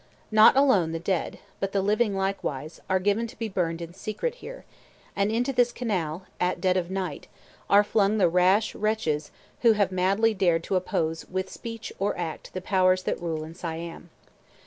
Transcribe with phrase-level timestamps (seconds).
[0.31, 4.33] Not alone the dead, but the living likewise, are given to be burned in secret
[4.41, 4.65] here;
[5.15, 7.27] and into this canal, at dead of night,
[7.69, 9.29] are flung the rash wretches
[9.61, 13.53] who have madly dared to oppose with speech or act the powers that rule in
[13.53, 14.09] Siam.